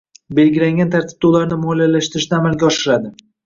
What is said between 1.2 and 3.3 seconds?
ularni moliyalashtirishni amalga oshiradi;